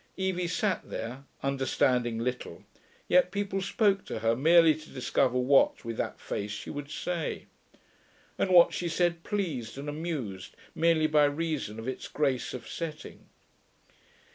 [0.17, 2.63] Evie sat there, understanding little,
[3.07, 7.45] yet people spoke to her merely to discover what, with that face, she would say.
[8.35, 13.29] And what she said pleased and amused merely by reason of its grace of setting.